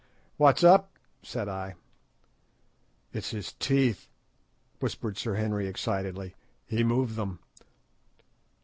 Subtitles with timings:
[0.37, 1.75] "What's up?" said I.
[3.13, 4.07] "It's his teeth,"
[4.79, 6.33] whispered Sir Henry excitedly.
[6.65, 7.37] "He moved them.